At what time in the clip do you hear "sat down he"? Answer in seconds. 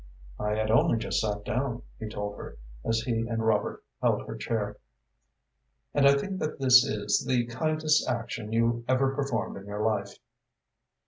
1.21-2.09